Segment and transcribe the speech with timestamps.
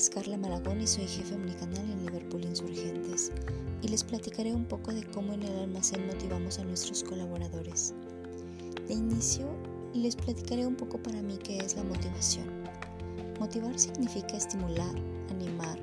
[0.00, 3.32] es Carla Malagón y soy jefe omnicanal en Liverpool Insurgentes
[3.82, 7.92] y les platicaré un poco de cómo en el almacén motivamos a nuestros colaboradores.
[8.86, 9.48] De inicio,
[9.92, 12.46] les platicaré un poco para mí qué es la motivación.
[13.40, 14.94] Motivar significa estimular,
[15.30, 15.78] animar,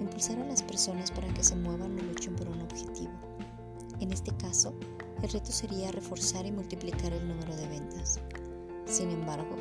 [0.00, 3.12] impulsar a las personas para que se muevan o luchen por un objetivo.
[4.00, 4.72] En este caso,
[5.22, 8.18] el reto sería reforzar y multiplicar el número de ventas.
[8.86, 9.56] Sin embargo,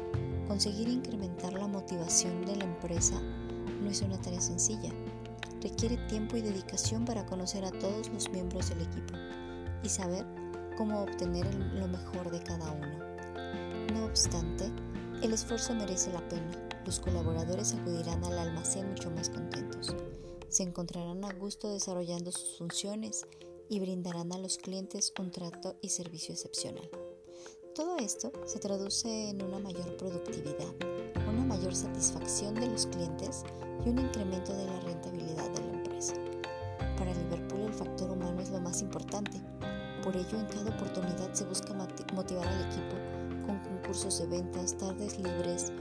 [0.49, 3.21] conseguir incrementar la motivación de la empresa
[3.83, 4.91] no es una tarea sencilla.
[5.61, 9.13] Requiere tiempo y dedicación para conocer a todos los miembros del equipo
[9.83, 10.25] y saber
[10.75, 12.97] cómo obtener lo mejor de cada uno.
[13.93, 14.71] No obstante,
[15.21, 16.49] el esfuerzo merece la pena.
[16.83, 19.95] Los colaboradores acudirán al almacén mucho más contentos.
[20.47, 23.27] Se encontrarán a gusto desarrollando sus funciones
[23.69, 26.89] y brindarán a los clientes un trato y servicio excepcional.
[27.79, 30.67] Todo esto se traduce en una mayor productividad,
[31.29, 33.45] una mayor satisfacción de los clientes
[33.85, 36.13] y un incremento de la rentabilidad de la empresa.
[36.97, 39.39] Para Liverpool el factor humano es lo más importante.
[40.03, 42.97] Por ello, en cada oportunidad se busca motivar al equipo
[43.45, 45.71] con concursos de ventas, tardes libres,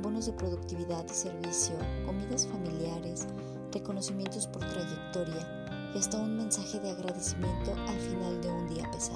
[0.00, 3.26] bonos de productividad y servicio, comidas familiares,
[3.72, 9.11] reconocimientos por trayectoria y hasta un mensaje de agradecimiento al final de un día pesado.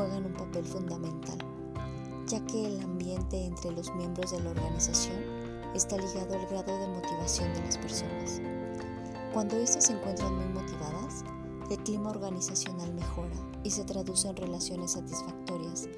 [0.00, 1.36] Juegan un papel fundamental
[2.26, 5.18] ya que el ambiente entre los miembros de la organización
[5.74, 8.40] está ligado al grado de motivación de las personas.
[9.34, 11.24] Cuando éstas se encuentran muy motivadas,
[11.70, 13.34] el clima organizacional mejora
[13.64, 15.88] y se traduce en relaciones satisfactorias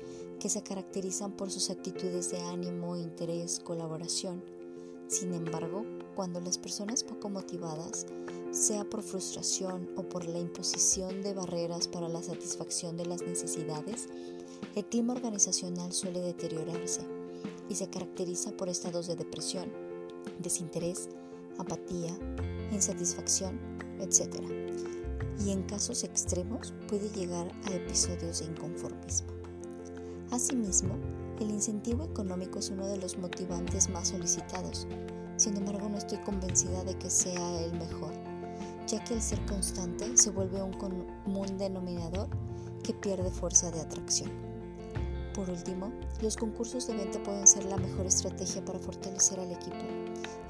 [0.41, 4.43] que se caracterizan por sus actitudes de ánimo, interés, colaboración.
[5.09, 5.85] Sin embargo,
[6.17, 8.07] cuando las personas poco motivadas,
[8.53, 14.09] sea por frustración o por la imposición de barreras para la satisfacción de las necesidades,
[14.77, 17.01] el clima organizacional suele deteriorarse
[17.69, 19.73] y se caracteriza por estados de depresión,
[20.39, 21.09] desinterés,
[21.59, 22.15] apatía,
[22.71, 23.59] insatisfacción,
[24.01, 24.43] etc.
[25.45, 29.33] Y en casos extremos puede llegar a episodios de inconformismo.
[30.31, 30.95] Asimismo,
[31.41, 34.87] el incentivo económico es uno de los motivantes más solicitados.
[35.39, 38.32] Sin embargo, no estoy convencida de que sea el mejor,
[38.93, 42.29] ya que el ser constante se vuelve un común denominador
[42.85, 44.31] que pierde fuerza de atracción.
[45.35, 49.79] Por último, los concursos de venta pueden ser la mejor estrategia para fortalecer al equipo,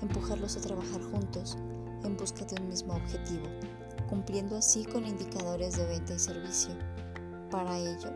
[0.03, 1.57] empujarlos a trabajar juntos
[2.03, 3.47] en busca de un mismo objetivo,
[4.11, 6.75] cumpliendo así con indicadores de venta y servicio.
[7.49, 8.11] Para ello,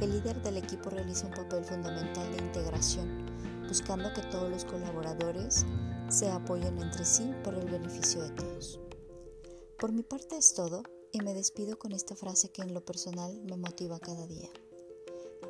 [0.00, 3.26] el líder del equipo realiza un papel fundamental de integración,
[3.68, 5.64] buscando que todos los colaboradores
[6.08, 8.80] se apoyen entre sí para el beneficio de todos.
[9.78, 13.40] Por mi parte es todo y me despido con esta frase que en lo personal
[13.44, 14.50] me motiva cada día.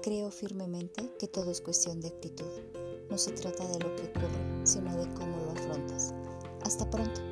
[0.03, 2.45] Creo firmemente que todo es cuestión de actitud.
[3.09, 6.13] No se trata de lo que ocurre, sino de cómo lo afrontas.
[6.61, 7.28] Hasta pronto.